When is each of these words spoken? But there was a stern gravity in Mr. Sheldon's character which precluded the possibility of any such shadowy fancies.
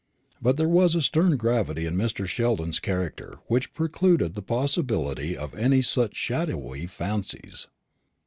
But 0.41 0.57
there 0.57 0.67
was 0.67 0.95
a 0.95 1.01
stern 1.03 1.37
gravity 1.37 1.85
in 1.85 1.93
Mr. 1.95 2.25
Sheldon's 2.25 2.79
character 2.79 3.37
which 3.45 3.71
precluded 3.71 4.33
the 4.33 4.41
possibility 4.41 5.37
of 5.37 5.53
any 5.53 5.83
such 5.83 6.15
shadowy 6.15 6.87
fancies. 6.87 7.67